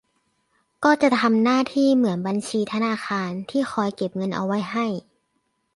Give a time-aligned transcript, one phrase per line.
[0.83, 4.87] ก็จะทำหน้าที่เหมือนบัญชีธนาคารที่คอยเก็บเงินเอาไว้ให้